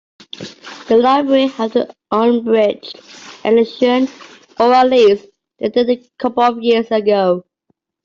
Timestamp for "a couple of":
5.91-6.63